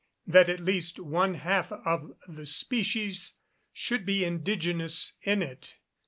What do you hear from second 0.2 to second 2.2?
That at least one half of